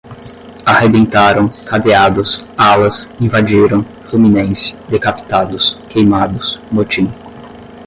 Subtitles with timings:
[0.65, 7.07] arrebentaram, cadeados, alas, invadiram, fluminense, decapitados, queimados, motim